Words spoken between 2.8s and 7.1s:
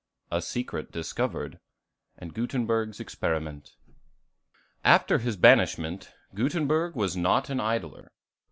Experiment. After his banishment, Gutenberg